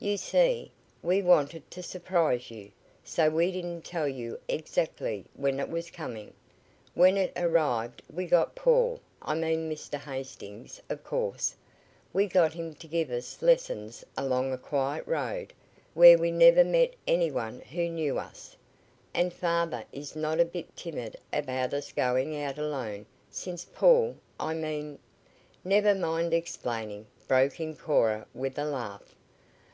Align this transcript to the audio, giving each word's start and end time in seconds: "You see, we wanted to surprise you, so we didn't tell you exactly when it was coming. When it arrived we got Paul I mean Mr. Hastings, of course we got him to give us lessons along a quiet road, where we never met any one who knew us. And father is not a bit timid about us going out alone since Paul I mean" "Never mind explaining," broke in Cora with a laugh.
"You 0.00 0.16
see, 0.16 0.72
we 1.02 1.20
wanted 1.20 1.70
to 1.72 1.82
surprise 1.82 2.50
you, 2.50 2.70
so 3.04 3.28
we 3.28 3.52
didn't 3.52 3.84
tell 3.84 4.08
you 4.08 4.40
exactly 4.48 5.26
when 5.34 5.60
it 5.60 5.68
was 5.68 5.90
coming. 5.90 6.32
When 6.94 7.18
it 7.18 7.34
arrived 7.36 8.00
we 8.10 8.24
got 8.24 8.54
Paul 8.54 8.98
I 9.20 9.34
mean 9.34 9.68
Mr. 9.70 9.98
Hastings, 9.98 10.80
of 10.88 11.04
course 11.04 11.54
we 12.14 12.26
got 12.28 12.54
him 12.54 12.74
to 12.76 12.86
give 12.88 13.10
us 13.10 13.42
lessons 13.42 14.02
along 14.16 14.54
a 14.54 14.56
quiet 14.56 15.06
road, 15.06 15.52
where 15.92 16.16
we 16.16 16.30
never 16.30 16.64
met 16.64 16.94
any 17.06 17.30
one 17.30 17.60
who 17.60 17.86
knew 17.90 18.18
us. 18.18 18.56
And 19.12 19.34
father 19.34 19.84
is 19.92 20.16
not 20.16 20.40
a 20.40 20.46
bit 20.46 20.74
timid 20.74 21.14
about 21.30 21.74
us 21.74 21.92
going 21.92 22.40
out 22.40 22.56
alone 22.56 23.04
since 23.28 23.66
Paul 23.66 24.16
I 24.40 24.54
mean" 24.54 24.98
"Never 25.62 25.94
mind 25.94 26.32
explaining," 26.32 27.06
broke 27.28 27.60
in 27.60 27.76
Cora 27.76 28.26
with 28.32 28.58
a 28.58 28.64
laugh. 28.64 29.14